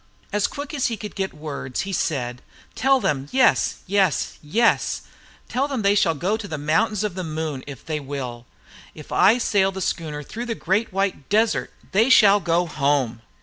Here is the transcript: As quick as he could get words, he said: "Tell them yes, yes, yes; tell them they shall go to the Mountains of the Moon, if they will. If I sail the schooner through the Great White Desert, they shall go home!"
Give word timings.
As 0.33 0.47
quick 0.47 0.73
as 0.73 0.87
he 0.87 0.97
could 0.97 1.13
get 1.13 1.31
words, 1.31 1.81
he 1.81 1.93
said: 1.93 2.41
"Tell 2.73 2.99
them 2.99 3.27
yes, 3.31 3.81
yes, 3.85 4.39
yes; 4.41 5.01
tell 5.47 5.67
them 5.67 5.83
they 5.83 5.93
shall 5.93 6.15
go 6.15 6.37
to 6.37 6.47
the 6.47 6.57
Mountains 6.57 7.03
of 7.03 7.13
the 7.13 7.23
Moon, 7.23 7.63
if 7.67 7.85
they 7.85 7.99
will. 7.99 8.47
If 8.95 9.11
I 9.11 9.37
sail 9.37 9.71
the 9.71 9.79
schooner 9.79 10.23
through 10.23 10.47
the 10.47 10.55
Great 10.55 10.91
White 10.91 11.29
Desert, 11.29 11.71
they 11.91 12.09
shall 12.09 12.39
go 12.39 12.65
home!" 12.65 13.21